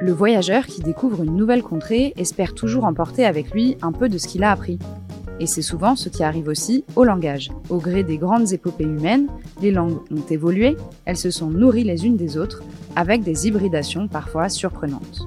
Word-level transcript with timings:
Le 0.00 0.12
voyageur 0.12 0.66
qui 0.66 0.80
découvre 0.80 1.24
une 1.24 1.34
nouvelle 1.34 1.64
contrée 1.64 2.12
espère 2.16 2.54
toujours 2.54 2.84
emporter 2.84 3.24
avec 3.24 3.50
lui 3.50 3.76
un 3.82 3.90
peu 3.90 4.08
de 4.08 4.16
ce 4.16 4.28
qu'il 4.28 4.44
a 4.44 4.52
appris. 4.52 4.78
Et 5.40 5.46
c'est 5.46 5.62
souvent 5.62 5.96
ce 5.96 6.08
qui 6.08 6.22
arrive 6.22 6.46
aussi 6.46 6.84
au 6.94 7.02
langage. 7.02 7.50
Au 7.68 7.78
gré 7.78 8.04
des 8.04 8.16
grandes 8.16 8.52
épopées 8.52 8.84
humaines, 8.84 9.26
les 9.60 9.72
langues 9.72 9.98
ont 10.12 10.24
évolué, 10.30 10.76
elles 11.04 11.16
se 11.16 11.32
sont 11.32 11.50
nourries 11.50 11.82
les 11.82 12.06
unes 12.06 12.16
des 12.16 12.38
autres, 12.38 12.62
avec 12.94 13.24
des 13.24 13.48
hybridations 13.48 14.06
parfois 14.06 14.48
surprenantes. 14.48 15.26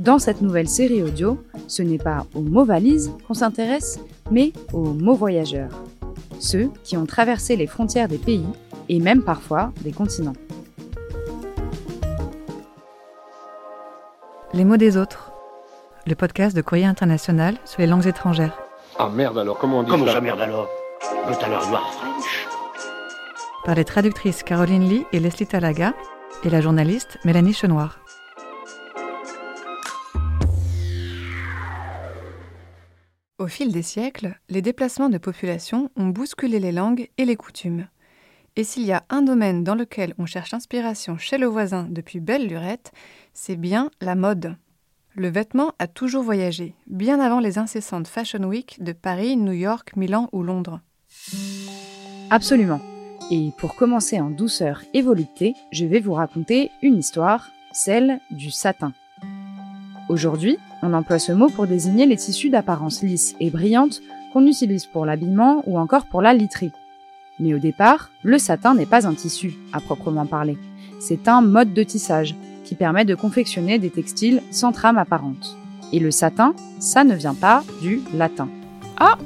Dans 0.00 0.18
cette 0.18 0.42
nouvelle 0.42 0.68
série 0.68 1.04
audio, 1.04 1.38
ce 1.68 1.82
n'est 1.82 1.98
pas 1.98 2.26
aux 2.34 2.42
mots 2.42 2.64
valises 2.64 3.12
qu'on 3.28 3.34
s'intéresse, 3.34 4.00
mais 4.32 4.52
aux 4.72 4.92
mots 4.92 5.14
voyageurs. 5.14 5.84
Ceux 6.40 6.70
qui 6.82 6.96
ont 6.96 7.06
traversé 7.06 7.54
les 7.54 7.68
frontières 7.68 8.08
des 8.08 8.18
pays 8.18 8.46
et 8.88 8.98
même 8.98 9.22
parfois 9.22 9.72
des 9.82 9.92
continents. 9.92 10.32
Les 14.52 14.64
mots 14.64 14.76
des 14.76 14.96
autres. 14.96 15.32
Le 16.06 16.14
podcast 16.14 16.56
de 16.56 16.62
Courrier 16.62 16.84
International 16.86 17.56
sur 17.64 17.80
les 17.80 17.86
langues 17.86 18.06
étrangères. 18.06 18.58
Ah 18.98 19.08
merde 19.08 19.38
alors, 19.38 19.58
comment 19.58 19.78
on 19.78 19.82
dit 19.84 19.90
Comment 19.90 20.06
ça 20.06 20.14
ça 20.14 20.20
merde 20.20 20.40
alors? 20.40 20.68
You 21.04 21.52
are 21.52 21.92
French 21.92 22.48
Par 23.64 23.74
les 23.76 23.84
traductrices 23.84 24.42
Caroline 24.42 24.88
Lee 24.88 25.06
et 25.12 25.20
Leslie 25.20 25.46
Talaga 25.46 25.94
et 26.42 26.50
la 26.50 26.60
journaliste 26.60 27.18
Mélanie 27.24 27.52
Chenoir. 27.54 28.00
Au 33.38 33.46
fil 33.46 33.72
des 33.72 33.82
siècles, 33.82 34.34
les 34.48 34.62
déplacements 34.62 35.08
de 35.08 35.18
population 35.18 35.90
ont 35.96 36.08
bousculé 36.08 36.58
les 36.58 36.72
langues 36.72 37.08
et 37.18 37.24
les 37.24 37.36
coutumes. 37.36 37.86
Et 38.60 38.64
s'il 38.64 38.84
y 38.84 38.92
a 38.92 39.04
un 39.08 39.22
domaine 39.22 39.64
dans 39.64 39.74
lequel 39.74 40.12
on 40.18 40.26
cherche 40.26 40.52
inspiration 40.52 41.16
chez 41.16 41.38
le 41.38 41.46
voisin 41.46 41.86
depuis 41.88 42.20
belle 42.20 42.46
lurette, 42.46 42.92
c'est 43.32 43.56
bien 43.56 43.90
la 44.02 44.14
mode. 44.14 44.54
Le 45.14 45.28
vêtement 45.28 45.72
a 45.78 45.86
toujours 45.86 46.22
voyagé, 46.22 46.74
bien 46.86 47.20
avant 47.20 47.40
les 47.40 47.56
incessantes 47.56 48.06
Fashion 48.06 48.44
Week 48.44 48.76
de 48.84 48.92
Paris, 48.92 49.38
New 49.38 49.54
York, 49.54 49.92
Milan 49.96 50.28
ou 50.32 50.42
Londres. 50.42 50.80
Absolument. 52.28 52.82
Et 53.30 53.50
pour 53.56 53.76
commencer 53.76 54.20
en 54.20 54.28
douceur 54.28 54.82
et 54.92 55.00
volupté, 55.00 55.54
je 55.72 55.86
vais 55.86 56.00
vous 56.00 56.12
raconter 56.12 56.70
une 56.82 56.98
histoire, 56.98 57.48
celle 57.72 58.20
du 58.30 58.50
satin. 58.50 58.92
Aujourd'hui, 60.10 60.58
on 60.82 60.92
emploie 60.92 61.18
ce 61.18 61.32
mot 61.32 61.48
pour 61.48 61.66
désigner 61.66 62.04
les 62.04 62.18
tissus 62.18 62.50
d'apparence 62.50 63.02
lisse 63.02 63.34
et 63.40 63.48
brillante 63.48 64.02
qu'on 64.34 64.46
utilise 64.46 64.84
pour 64.84 65.06
l'habillement 65.06 65.62
ou 65.64 65.78
encore 65.78 66.04
pour 66.04 66.20
la 66.20 66.34
literie. 66.34 66.72
Mais 67.40 67.54
au 67.54 67.58
départ, 67.58 68.10
le 68.22 68.38
satin 68.38 68.74
n'est 68.74 68.86
pas 68.86 69.06
un 69.06 69.14
tissu, 69.14 69.54
à 69.72 69.80
proprement 69.80 70.26
parler. 70.26 70.58
C'est 71.00 71.26
un 71.26 71.40
mode 71.40 71.72
de 71.72 71.82
tissage 71.82 72.36
qui 72.64 72.74
permet 72.74 73.04
de 73.04 73.14
confectionner 73.14 73.78
des 73.78 73.90
textiles 73.90 74.42
sans 74.50 74.72
trame 74.72 74.98
apparente. 74.98 75.56
Et 75.92 75.98
le 75.98 76.10
satin, 76.10 76.54
ça 76.78 77.02
ne 77.02 77.14
vient 77.14 77.34
pas 77.34 77.64
du 77.80 78.02
latin. 78.14 78.48
Ah 78.98 79.16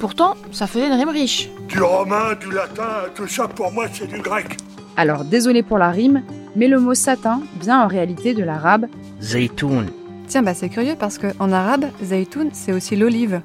Pourtant, 0.00 0.34
ça 0.50 0.66
faisait 0.66 0.86
une 0.86 0.94
rime 0.94 1.10
riche. 1.10 1.48
Du 1.68 1.80
romain, 1.80 2.34
du 2.40 2.50
latin, 2.50 3.04
tout 3.14 3.28
ça 3.28 3.46
pour 3.46 3.70
moi 3.70 3.86
c'est 3.92 4.06
du 4.06 4.20
grec. 4.20 4.56
Alors 4.96 5.24
désolé 5.24 5.62
pour 5.62 5.78
la 5.78 5.90
rime, 5.90 6.22
mais 6.56 6.68
le 6.68 6.80
mot 6.80 6.94
satin 6.94 7.42
vient 7.60 7.82
en 7.82 7.86
réalité 7.86 8.34
de 8.34 8.42
l'arabe 8.42 8.86
Zaytoun. 9.22 9.86
Tiens, 10.26 10.42
bah 10.42 10.54
c'est 10.54 10.68
curieux 10.68 10.94
parce 10.98 11.18
qu'en 11.18 11.52
arabe, 11.52 11.86
zaytoun, 12.02 12.50
c'est 12.52 12.72
aussi 12.72 12.96
l'olive. 12.96 13.42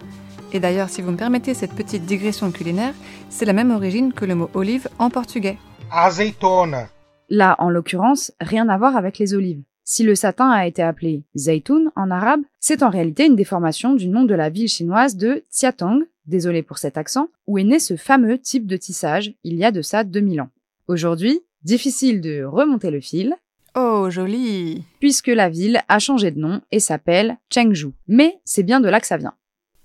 Et 0.55 0.59
d'ailleurs, 0.61 0.87
si 0.87 1.01
vous 1.01 1.11
me 1.11 1.17
permettez 1.17 1.53
cette 1.53 1.73
petite 1.73 2.05
digression 2.05 2.49
culinaire, 2.49 2.93
c'est 3.27 3.43
la 3.43 3.51
même 3.51 3.71
origine 3.71 4.13
que 4.13 4.23
le 4.23 4.35
mot 4.35 4.49
olive 4.53 4.87
en 4.99 5.09
portugais. 5.09 5.57
Azeitona. 5.91 6.87
Là, 7.29 7.57
en 7.59 7.69
l'occurrence, 7.69 8.31
rien 8.39 8.69
à 8.69 8.77
voir 8.77 8.95
avec 8.95 9.17
les 9.17 9.33
olives. 9.33 9.61
Si 9.83 10.03
le 10.03 10.15
satin 10.15 10.49
a 10.49 10.65
été 10.65 10.81
appelé 10.81 11.23
zaytoun 11.35 11.91
en 11.97 12.09
arabe, 12.09 12.39
c'est 12.61 12.83
en 12.83 12.89
réalité 12.89 13.25
une 13.25 13.35
déformation 13.35 13.95
du 13.95 14.07
nom 14.07 14.23
de 14.23 14.33
la 14.33 14.47
ville 14.47 14.69
chinoise 14.69 15.17
de 15.17 15.43
Xiatong, 15.51 16.05
désolé 16.25 16.63
pour 16.63 16.77
cet 16.77 16.97
accent, 16.97 17.27
où 17.47 17.57
est 17.57 17.65
né 17.65 17.77
ce 17.77 17.97
fameux 17.97 18.37
type 18.37 18.65
de 18.65 18.77
tissage 18.77 19.33
il 19.43 19.55
y 19.55 19.65
a 19.65 19.73
de 19.73 19.81
ça 19.81 20.05
2000 20.05 20.39
ans. 20.39 20.49
Aujourd'hui, 20.87 21.41
difficile 21.63 22.21
de 22.21 22.45
remonter 22.45 22.91
le 22.91 23.01
fil, 23.01 23.35
Oh, 23.77 24.09
joli 24.09 24.85
puisque 25.01 25.27
la 25.27 25.49
ville 25.49 25.81
a 25.89 25.99
changé 25.99 26.31
de 26.31 26.39
nom 26.39 26.61
et 26.71 26.79
s'appelle 26.79 27.39
Chengzhou. 27.53 27.91
Mais 28.07 28.39
c'est 28.45 28.63
bien 28.63 28.79
de 28.79 28.87
là 28.87 29.01
que 29.01 29.07
ça 29.07 29.17
vient. 29.17 29.33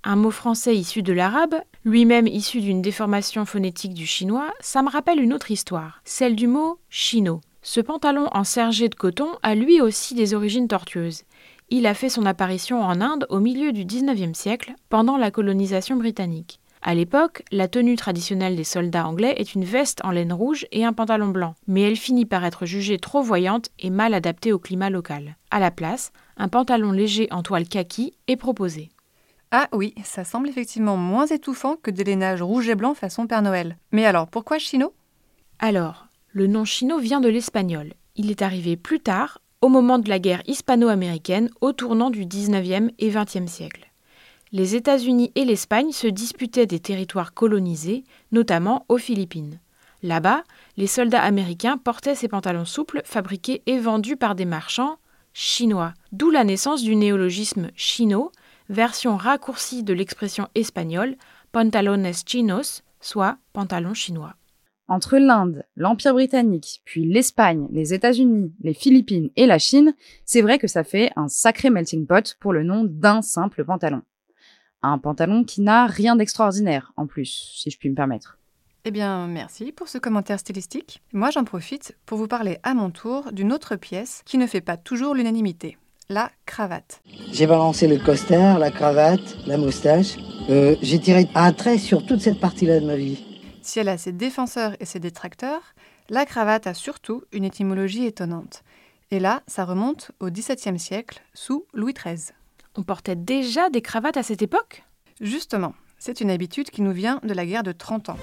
Un 0.03 0.17
mot 0.17 0.31
français 0.31 0.75
issu 0.75 1.03
de 1.03 1.13
l'arabe, 1.13 1.57
lui-même 1.85 2.27
issu 2.27 2.63
d'une 2.63 2.81
déformation 2.81 3.45
phonétique 3.45 3.93
du 3.93 4.07
chinois, 4.07 4.51
ça 4.61 4.83
me 4.83 4.89
rappelle 4.89 5.21
une 5.21 5.35
autre 5.35 5.51
histoire, 5.51 6.01
celle 6.05 6.37
du 6.37 6.47
mot 6.47 6.79
chino. 6.89 7.43
Ce 7.61 7.83
pantalon 7.83 8.27
en 8.33 8.45
sergé 8.45 8.89
de 8.89 8.95
coton 8.95 9.29
a 9.43 9.55
lui 9.55 9.83
aussi 9.83 10.15
des 10.15 10.33
origines 10.33 10.69
tortueuses. 10.69 11.25
Il 11.69 11.87
a 11.87 11.93
fait 11.93 12.09
son 12.09 12.25
apparition 12.25 12.83
en 12.83 13.03
Inde 13.03 13.27
au 13.29 13.41
milieu 13.41 13.73
du 13.73 13.85
19e 13.85 14.33
siècle, 14.33 14.73
pendant 14.89 15.19
la 15.19 15.31
colonisation 15.31 15.97
britannique. 15.97 16.61
À 16.81 16.95
l'époque, 16.95 17.43
la 17.53 17.69
tenue 17.69 17.97
traditionnelle 17.97 18.57
des 18.57 18.65
soldats 18.65 19.07
anglais 19.07 19.35
est 19.37 19.55
une 19.55 19.67
veste 19.67 20.01
en 20.03 20.13
laine 20.13 20.33
rouge 20.33 20.67
et 20.73 20.87
un 20.87 20.95
pantalon 20.95 21.29
blanc, 21.29 21.55
mais 21.67 21.83
elle 21.83 21.97
finit 21.97 22.25
par 22.25 22.43
être 22.47 22.65
jugée 22.65 22.99
trop 22.99 23.21
voyante 23.21 23.69
et 23.79 23.91
mal 23.91 24.15
adaptée 24.15 24.55
au 24.55 24.59
climat 24.59 24.89
local. 24.89 25.37
À 25.51 25.61
la 25.61 25.71
place, 25.71 26.11
un 26.39 26.49
pantalon 26.49 26.91
léger 26.91 27.29
en 27.31 27.43
toile 27.43 27.69
kaki 27.69 28.15
est 28.29 28.37
proposé. 28.37 28.89
Ah 29.53 29.69
oui, 29.73 29.95
ça 30.05 30.23
semble 30.23 30.49
effectivement 30.49 30.97
moins 30.97 31.27
étouffant 31.27 31.75
que 31.75 31.91
des 31.91 32.05
lainages 32.05 32.41
rouge 32.41 32.69
et 32.69 32.77
blanc 32.77 32.95
façon 32.95 33.27
Père 33.27 33.43
Noël. 33.43 33.77
Mais 33.91 34.07
alors, 34.07 34.29
pourquoi 34.29 34.59
chino? 34.59 34.95
Alors, 35.59 36.07
le 36.29 36.47
nom 36.47 36.65
chino 36.65 37.01
vient 37.01 37.21
de 37.21 37.29
l'espagnol. 37.29 37.95
Il 38.15 38.31
est 38.31 38.43
arrivé 38.43 38.77
plus 38.77 39.01
tard, 39.01 39.41
au 39.61 39.69
moment 39.69 39.99
de 39.99 40.09
la 40.09 40.21
guerre 40.21 40.43
hispano-américaine, 40.47 41.51
au 41.61 41.73
tournant 41.73 42.11
du 42.11 42.27
19e 42.27 42.93
et 43.01 43.11
20e 43.11 43.49
siècle. 43.49 43.91
Les 44.53 44.77
États-Unis 44.77 45.33
et 45.35 45.45
l'Espagne 45.45 45.91
se 45.91 46.07
disputaient 46.07 46.67
des 46.67 46.81
territoires 46.81 47.35
colonisés, 47.35 48.05
notamment 48.31 48.87
aux 48.89 48.99
Philippines. 48.99 49.59
Là-bas, 50.05 50.45
les 50.77 50.87
soldats 50.87 51.23
américains 51.23 51.77
portaient 51.77 52.15
ces 52.15 52.29
pantalons 52.29 52.65
souples 52.65 53.03
fabriqués 53.05 53.63
et 53.67 53.79
vendus 53.79 54.17
par 54.17 54.37
des 54.37 54.45
marchands 54.45 54.99
chinois, 55.33 55.93
d'où 56.13 56.31
la 56.31 56.45
naissance 56.45 56.83
du 56.83 56.95
néologisme 56.95 57.71
chino, 57.75 58.31
version 58.71 59.17
raccourcie 59.17 59.83
de 59.83 59.93
l'expression 59.93 60.49
espagnole 60.55 61.17
pantalones 61.53 62.13
chinos, 62.25 62.83
soit 63.01 63.37
pantalon 63.53 63.95
chinois. 63.95 64.37
Entre 64.87 65.19
l'Inde, 65.19 65.65
l'Empire 65.77 66.15
britannique, 66.15 66.81
puis 66.85 67.05
l'Espagne, 67.05 67.69
les 67.71 67.95
États-Unis, 67.95 68.53
les 68.61 68.75
Philippines 68.75 69.31
et 69.37 69.47
la 69.47 69.59
Chine, 69.59 69.95
c'est 70.25 70.43
vrai 70.43 70.59
que 70.59 70.69
ça 70.69 70.85
fait 70.85 71.11
un 71.17 71.29
sacré 71.29 71.71
melting 71.71 72.07
pot 72.07 72.37
pour 72.41 72.53
le 72.53 72.63
nom 72.63 72.85
d'un 72.85 73.23
simple 73.23 73.65
pantalon. 73.65 74.03
Un 74.83 74.99
pantalon 74.99 75.45
qui 75.45 75.61
n'a 75.61 75.87
rien 75.87 76.17
d'extraordinaire, 76.17 76.93
en 76.97 77.07
plus, 77.07 77.55
si 77.57 77.71
je 77.71 77.79
puis 77.79 77.91
me 77.91 77.95
permettre. 77.95 78.39
Eh 78.85 78.91
bien, 78.91 79.27
merci 79.27 79.73
pour 79.73 79.89
ce 79.89 79.99
commentaire 79.99 80.41
stylistique. 80.41 81.03
Moi, 81.13 81.31
j'en 81.31 81.45
profite 81.45 81.97
pour 82.07 82.19
vous 82.19 82.29
parler 82.29 82.59
à 82.63 82.75
mon 82.75 82.91
tour 82.91 83.31
d'une 83.33 83.53
autre 83.53 83.77
pièce 83.77 84.23
qui 84.25 84.39
ne 84.39 84.47
fait 84.47 84.63
pas 84.63 84.77
toujours 84.77 85.15
l'unanimité, 85.15 85.77
la 86.11 86.31
cravate. 86.45 87.01
J'ai 87.33 87.47
balancé 87.47 87.87
le 87.87 87.97
costard, 87.99 88.59
la 88.59 88.71
cravate, 88.71 89.37
la 89.47 89.57
moustache. 89.57 90.17
Euh, 90.51 90.75
J'ai 90.83 90.99
tiré 90.99 91.29
un 91.35 91.53
trait 91.53 91.79
sur 91.79 92.05
toute 92.05 92.21
cette 92.21 92.41
partie-là 92.41 92.81
de 92.81 92.85
ma 92.85 92.97
vie. 92.97 93.25
Si 93.63 93.79
elle 93.79 93.89
a 93.89 93.97
ses 93.97 94.13
défenseurs 94.13 94.75
et 94.81 94.85
ses 94.85 94.99
détracteurs, 94.99 95.63
la 96.09 96.27
cravate 96.27 96.67
a 96.67 96.75
surtout 96.75 97.23
une 97.33 97.45
étymologie 97.45 98.07
étonnante. 98.07 98.65
Et 99.13 99.21
là, 99.21 99.43
ça 99.47 99.65
remonte 99.65 100.11
au 100.19 100.31
XVIIe 100.31 100.79
siècle, 100.79 101.23
sous 101.33 101.65
Louis 101.73 101.95
XIII. 101.95 102.33
On 102.77 102.83
portait 102.83 103.17
déjà 103.17 103.71
des 103.71 103.81
cravates 103.81 104.17
à 104.17 104.25
cette 104.25 104.43
époque? 104.43 104.83
Justement, 105.21 105.75
c'est 105.99 106.21
une 106.21 106.31
habitude 106.31 106.71
qui 106.71 106.83
nous 106.83 106.93
vient 106.93 107.21
de 107.23 107.35
la 107.35 107.47
guerre 107.47 107.63
de 107.63 107.73
30 107.73 108.09
ans. 108.09 108.17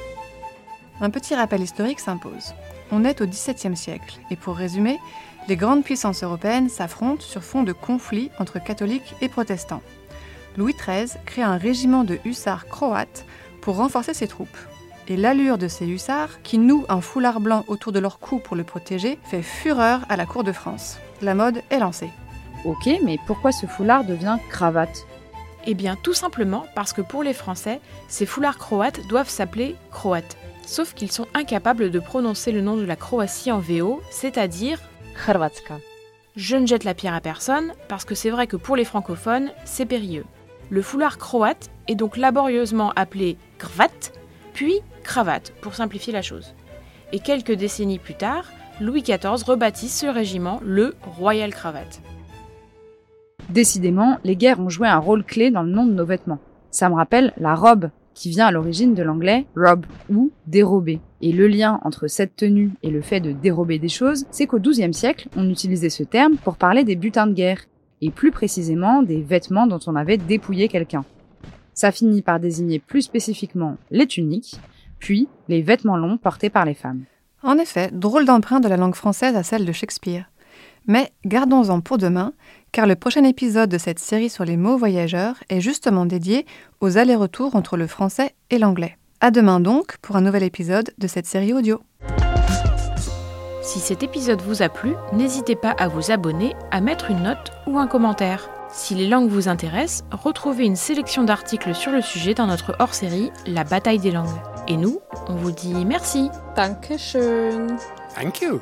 Un 0.99 1.09
petit 1.09 1.35
rappel 1.35 1.61
historique 1.61 1.99
s'impose. 1.99 2.53
On 2.91 3.03
est 3.03 3.21
au 3.21 3.27
XVIIe 3.27 3.77
siècle, 3.77 4.19
et 4.31 4.35
pour 4.35 4.55
résumer, 4.55 4.99
les 5.47 5.55
grandes 5.55 5.83
puissances 5.83 6.23
européennes 6.23 6.69
s'affrontent 6.69 7.21
sur 7.21 7.43
fond 7.43 7.63
de 7.63 7.73
conflits 7.73 8.31
entre 8.39 8.59
catholiques 8.59 9.15
et 9.21 9.29
protestants. 9.29 9.83
Louis 10.57 10.73
XIII 10.73 11.19
crée 11.25 11.44
un 11.44 11.57
régiment 11.57 12.03
de 12.03 12.19
hussards 12.25 12.67
croates 12.67 13.25
pour 13.61 13.75
renforcer 13.75 14.13
ses 14.13 14.27
troupes. 14.27 14.57
Et 15.07 15.15
l'allure 15.15 15.57
de 15.57 15.67
ces 15.67 15.85
hussards, 15.85 16.41
qui 16.41 16.57
nouent 16.57 16.85
un 16.89 17.00
foulard 17.00 17.39
blanc 17.39 17.63
autour 17.67 17.91
de 17.91 18.00
leur 18.00 18.19
cou 18.19 18.39
pour 18.39 18.57
le 18.57 18.63
protéger, 18.63 19.19
fait 19.23 19.43
fureur 19.43 20.01
à 20.09 20.17
la 20.17 20.25
cour 20.25 20.43
de 20.43 20.51
France. 20.51 20.97
La 21.21 21.35
mode 21.35 21.61
est 21.69 21.79
lancée. 21.79 22.09
Ok, 22.65 22.89
mais 23.03 23.17
pourquoi 23.27 23.51
ce 23.51 23.67
foulard 23.67 24.03
devient 24.03 24.38
cravate? 24.50 25.05
Eh 25.65 25.75
bien, 25.75 25.95
tout 26.01 26.13
simplement 26.13 26.65
parce 26.75 26.91
que 26.91 27.01
pour 27.01 27.23
les 27.23 27.33
Français, 27.33 27.79
ces 28.07 28.25
foulards 28.25 28.57
croates 28.57 29.05
doivent 29.07 29.29
s'appeler 29.29 29.75
croates. 29.91 30.38
Sauf 30.67 30.93
qu'ils 30.93 31.13
sont 31.13 31.27
incapables 31.33 31.91
de 31.91 31.99
prononcer 31.99 32.51
le 32.51 32.59
nom 32.59 32.75
de 32.75 32.83
la 32.83 32.97
Croatie 32.97 33.53
en 33.53 33.59
VO, 33.59 34.01
c'est-à-dire 34.11 34.81
Hrvatska. 35.15 35.75
Je 36.35 36.57
ne 36.57 36.67
jette 36.67 36.83
la 36.83 36.93
pierre 36.93 37.13
à 37.13 37.21
personne, 37.21 37.71
parce 37.87 38.03
que 38.03 38.15
c'est 38.15 38.29
vrai 38.29 38.47
que 38.47 38.57
pour 38.57 38.75
les 38.75 38.83
francophones, 38.83 39.49
c'est 39.63 39.85
périlleux. 39.85 40.25
Le 40.69 40.81
foulard 40.81 41.17
croate 41.17 41.69
est 41.87 41.95
donc 41.95 42.17
laborieusement 42.17 42.91
appelé 42.97 43.37
krvat, 43.57 44.11
puis 44.53 44.81
cravate, 45.03 45.53
pour 45.61 45.73
simplifier 45.73 46.11
la 46.11 46.21
chose. 46.21 46.53
Et 47.13 47.19
quelques 47.19 47.53
décennies 47.53 47.97
plus 47.97 48.15
tard, 48.15 48.43
Louis 48.81 49.03
XIV 49.03 49.45
rebaptise 49.45 49.93
ce 49.93 50.05
régiment 50.05 50.59
le 50.65 50.95
Royal 51.01 51.51
Cravate. 51.51 52.01
Décidément, 53.47 54.17
les 54.25 54.35
guerres 54.35 54.59
ont 54.59 54.67
joué 54.67 54.89
un 54.89 54.99
rôle 54.99 55.23
clé 55.23 55.49
dans 55.49 55.63
le 55.63 55.71
nom 55.71 55.85
de 55.85 55.93
nos 55.93 56.05
vêtements. 56.05 56.39
Ça 56.71 56.89
me 56.89 56.95
rappelle 56.95 57.31
la 57.37 57.55
robe, 57.55 57.89
qui 58.17 58.31
vient 58.31 58.47
à 58.47 58.51
l'origine 58.51 58.95
de 58.95 59.03
l'anglais 59.03 59.45
rob 59.55 59.85
ou 60.09 60.31
dérober. 60.47 60.99
Et 61.21 61.31
le 61.31 61.47
lien 61.47 61.79
entre 61.83 62.07
cette 62.07 62.35
tenue 62.35 62.71
et 62.81 62.89
le 62.89 63.01
fait 63.01 63.19
de 63.19 63.31
dérober 63.31 63.77
des 63.77 63.89
choses, 63.89 64.25
c'est 64.31 64.47
qu'au 64.47 64.59
XIIe 64.59 64.93
siècle, 64.93 65.29
on 65.37 65.47
utilisait 65.51 65.91
ce 65.91 66.01
terme 66.01 66.35
pour 66.37 66.57
parler 66.57 66.83
des 66.83 66.95
butins 66.95 67.27
de 67.27 67.33
guerre, 67.33 67.61
et 68.01 68.09
plus 68.09 68.31
précisément 68.31 69.03
des 69.03 69.21
vêtements 69.21 69.67
dont 69.67 69.79
on 69.85 69.95
avait 69.95 70.17
dépouillé 70.17 70.67
quelqu'un. 70.67 71.05
Ça 71.75 71.91
finit 71.91 72.23
par 72.23 72.39
désigner 72.39 72.79
plus 72.79 73.03
spécifiquement 73.03 73.77
les 73.91 74.07
tuniques, 74.07 74.59
puis 74.97 75.27
les 75.47 75.61
vêtements 75.61 75.97
longs 75.97 76.17
portés 76.17 76.49
par 76.49 76.65
les 76.65 76.73
femmes. 76.73 77.03
En 77.43 77.59
effet, 77.59 77.91
drôle 77.93 78.25
d'emprunt 78.25 78.59
de 78.59 78.67
la 78.67 78.77
langue 78.77 78.95
française 78.95 79.35
à 79.35 79.43
celle 79.43 79.65
de 79.65 79.71
Shakespeare. 79.71 80.25
Mais 80.87 81.11
gardons-en 81.25 81.81
pour 81.81 81.99
demain, 81.99 82.33
car 82.71 82.87
le 82.87 82.95
prochain 82.95 83.23
épisode 83.23 83.69
de 83.69 83.77
cette 83.77 83.99
série 83.99 84.29
sur 84.29 84.45
les 84.45 84.57
mots 84.57 84.77
voyageurs 84.77 85.35
est 85.49 85.61
justement 85.61 86.05
dédié 86.05 86.45
aux 86.81 86.97
allers-retours 86.97 87.55
entre 87.55 87.77
le 87.77 87.87
français 87.87 88.33
et 88.49 88.59
l'anglais. 88.59 88.97
À 89.19 89.31
demain 89.31 89.59
donc 89.59 89.97
pour 89.97 90.15
un 90.15 90.21
nouvel 90.21 90.43
épisode 90.43 90.91
de 90.97 91.07
cette 91.07 91.25
série 91.25 91.53
audio. 91.53 91.81
Si 93.61 93.79
cet 93.79 94.01
épisode 94.01 94.41
vous 94.41 94.61
a 94.61 94.69
plu, 94.69 94.93
n'hésitez 95.11 95.55
pas 95.55 95.71
à 95.71 95.87
vous 95.87 96.11
abonner, 96.11 96.55
à 96.71 96.79
mettre 96.79 97.11
une 97.11 97.23
note 97.23 97.51
ou 97.65 97.77
un 97.77 97.87
commentaire. 97.87 98.49
Si 98.71 98.95
les 98.95 99.07
langues 99.07 99.29
vous 99.29 99.49
intéressent, 99.49 100.05
retrouvez 100.11 100.65
une 100.65 100.75
sélection 100.75 101.23
d'articles 101.23 101.75
sur 101.75 101.91
le 101.91 102.01
sujet 102.01 102.33
dans 102.33 102.47
notre 102.47 102.75
hors-série 102.79 103.31
La 103.45 103.63
bataille 103.63 103.99
des 103.99 104.11
langues. 104.11 104.39
Et 104.67 104.77
nous, 104.77 104.99
on 105.27 105.35
vous 105.35 105.51
dit 105.51 105.85
merci. 105.85 106.29
Dankeschön. 106.55 107.77
Thank 108.15 108.41
you. 108.41 108.61